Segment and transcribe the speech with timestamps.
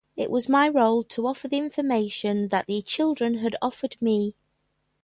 [0.17, 4.33] It was my role to offer the information that the children had offered me.